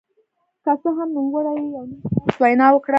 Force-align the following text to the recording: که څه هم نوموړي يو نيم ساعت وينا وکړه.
که 0.63 0.71
څه 0.81 0.89
هم 0.97 1.09
نوموړي 1.17 1.51
يو 1.75 1.83
نيم 1.89 2.01
ساعت 2.05 2.37
وينا 2.41 2.67
وکړه. 2.71 2.89